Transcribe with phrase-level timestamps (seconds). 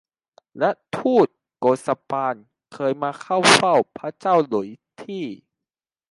[0.59, 1.27] และฑูต
[1.59, 2.35] โกษาปาน
[2.73, 5.25] เคยมาเข้าเฝ้าพระเจ้าหลุยส์ที่